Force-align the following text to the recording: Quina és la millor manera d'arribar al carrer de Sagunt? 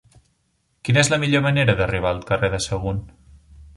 Quina 0.87 1.01
és 1.01 1.11
la 1.13 1.19
millor 1.23 1.45
manera 1.47 1.75
d'arribar 1.81 2.15
al 2.15 2.25
carrer 2.31 2.51
de 2.55 2.61
Sagunt? 2.69 3.07